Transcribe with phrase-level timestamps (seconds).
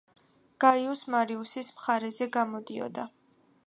[0.65, 3.09] გაიუს მარიუსის მხარეზე გამოდიოდა.